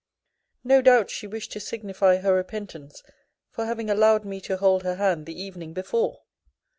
No 0.63 0.81
doubt 0.81 1.11
she 1.11 1.27
wished 1.27 1.51
to 1.51 1.59
signify 1.59 2.15
her 2.17 2.33
repentance 2.33 3.03
for 3.51 3.67
having 3.67 3.87
allowed 3.87 4.25
me 4.25 4.41
to 4.41 4.57
hold 4.57 4.81
her 4.81 4.95
hand 4.95 5.27
the 5.27 5.39
evening 5.39 5.73
before. 5.73 6.23